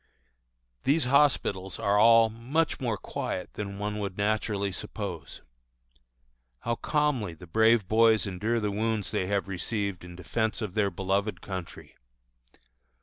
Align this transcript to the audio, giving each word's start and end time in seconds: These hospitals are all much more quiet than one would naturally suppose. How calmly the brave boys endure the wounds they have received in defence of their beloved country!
These 0.83 1.05
hospitals 1.05 1.77
are 1.77 1.95
all 1.99 2.27
much 2.31 2.79
more 2.79 2.97
quiet 2.97 3.53
than 3.53 3.77
one 3.77 3.99
would 3.99 4.17
naturally 4.17 4.71
suppose. 4.71 5.43
How 6.61 6.73
calmly 6.73 7.35
the 7.35 7.45
brave 7.45 7.87
boys 7.87 8.25
endure 8.25 8.59
the 8.59 8.71
wounds 8.71 9.11
they 9.11 9.27
have 9.27 9.47
received 9.47 10.03
in 10.03 10.15
defence 10.15 10.59
of 10.59 10.73
their 10.73 10.89
beloved 10.89 11.41
country! 11.41 11.97